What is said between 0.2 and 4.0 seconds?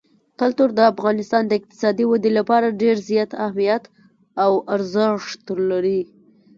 کلتور د افغانستان د اقتصادي ودې لپاره ډېر زیات اهمیت